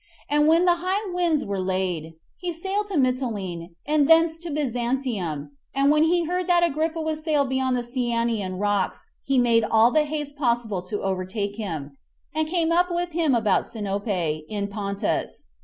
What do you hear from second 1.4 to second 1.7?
were